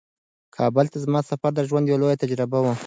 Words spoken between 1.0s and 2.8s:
زما سفر زما د ژوند یوه لویه تجربه وه.